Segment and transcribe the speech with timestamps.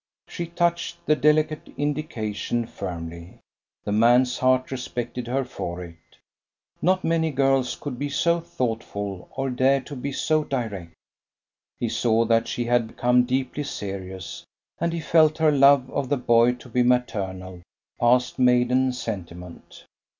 [0.27, 3.37] She touched the delicate indication firmly.
[3.83, 5.99] The man's, heart respected her for it;
[6.81, 10.95] not many girls could be so thoughtful or dare to be so direct;
[11.79, 14.43] he saw that she had become deeply serious,
[14.79, 17.61] and he felt her love of the boy to be maternal,
[17.99, 19.85] past maiden sentiment.